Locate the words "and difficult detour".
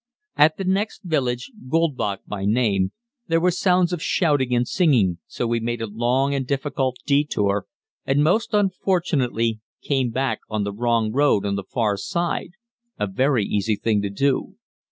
6.33-7.67